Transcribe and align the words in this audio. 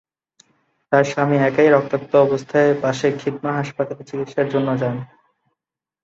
তাঁর 0.91 1.03
স্বামী 1.03 1.37
একাই 1.39 1.69
রক্তাক্ত 1.69 2.11
অবস্থায় 2.17 2.71
পাশের 2.81 3.13
খিদমাহ 3.17 3.53
হাসপাতালে 3.57 4.03
চিকিৎসার 4.09 4.47
জন্য 4.49 4.69
যান। 4.81 4.95